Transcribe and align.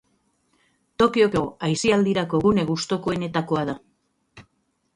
Tokioko 1.03 1.43
aisialdirako 1.67 2.41
gune 2.47 2.65
gustukoenetakoa 2.73 3.65
da. 3.73 3.79